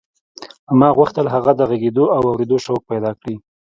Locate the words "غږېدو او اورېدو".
1.69-2.57